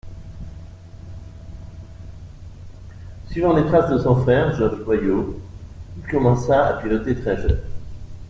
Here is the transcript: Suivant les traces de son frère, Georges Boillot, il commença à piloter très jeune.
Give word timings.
Suivant 3.29 3.55
les 3.55 3.65
traces 3.65 3.91
de 3.91 3.99
son 3.99 4.15
frère, 4.23 4.55
Georges 4.55 4.83
Boillot, 4.83 5.39
il 5.97 6.09
commença 6.09 6.65
à 6.65 6.81
piloter 6.81 7.13
très 7.19 7.37
jeune. 7.37 7.59